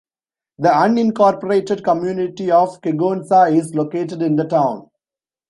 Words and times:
The 0.57 0.69
unincorporated 0.69 1.83
community 1.83 2.49
of 2.49 2.81
Kegonsa 2.81 3.55
is 3.55 3.75
located 3.75 4.23
in 4.23 4.35
the 4.35 4.45
town. 4.45 4.89